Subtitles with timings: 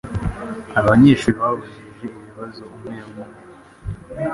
[0.79, 3.23] Abanyeshuri babajije ibibazo umwe umwe